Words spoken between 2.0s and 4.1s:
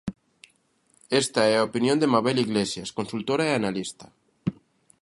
Mabel Iglesias, consultora e analista.